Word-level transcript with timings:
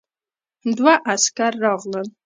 دوه 0.77 0.93
عسکر 1.09 1.53
راغلل. 1.63 2.07